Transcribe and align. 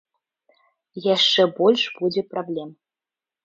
Яшчэ 1.15 1.47
больш 1.61 1.87
будзе 2.01 2.21
праблем. 2.33 2.69